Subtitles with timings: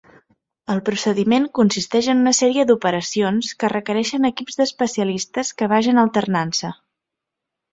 [0.75, 6.73] El procediment consisteix en una sèrie d'operacions que requereixen equips d'especialistes que vagen alternant-se.